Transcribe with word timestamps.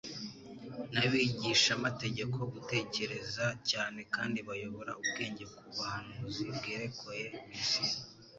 n'abigishamategeko 0.93 2.37
gutekereza 2.53 3.45
cyane, 3.69 3.99
kandi 4.15 4.39
bayobora 4.47 4.91
ubwenge 5.01 5.43
ku 5.53 5.63
buhanuzi 5.75 6.45
bwerekoye 6.57 7.25
Mesiya, 7.47 7.99